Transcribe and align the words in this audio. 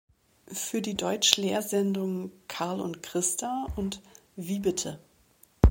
Für 0.51 0.81
die 0.81 0.97
Deutsch-Lehrsendungen 0.97 2.31
"Karl 2.47 2.81
und 2.81 3.03
Christa" 3.03 3.67
und 3.75 4.01
"Wie 4.35 4.57
bitte? 4.57 4.97